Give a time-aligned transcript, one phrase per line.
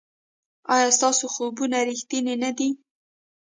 [0.73, 2.69] ایا ستاسو خوبونه ریښتیني نه دي؟